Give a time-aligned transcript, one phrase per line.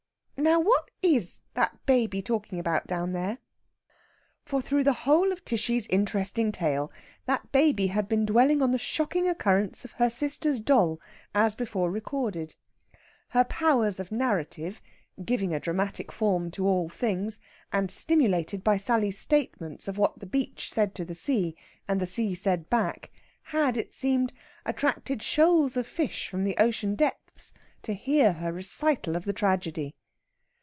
[0.49, 3.37] Now what is that baby talking about down there?"
[4.43, 6.91] For through the whole of Tishy's interesting tale
[7.27, 10.99] that baby had been dwelling on the shocking occurrence of her sister's doll
[11.35, 12.55] as before recorded.
[13.29, 14.81] Her powers of narrative
[15.23, 17.39] giving a dramatic form to all things,
[17.71, 21.55] and stimulated by Sally's statements of what the beach said to the sea,
[21.87, 23.11] and the sea said back
[23.43, 24.33] had, it seemed,
[24.65, 29.93] attracted shoals of fish from the ocean depths to hear her recital of the tragedy.